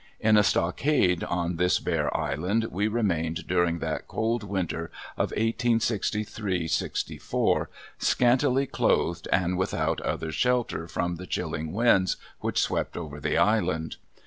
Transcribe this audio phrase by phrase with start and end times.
[0.19, 4.85] In a stockade on this bare island we remained during that cold winter
[5.15, 12.97] of 1863 64, scantily clothed and without other shelter from the chilling winds which swept
[12.97, 13.97] over the island.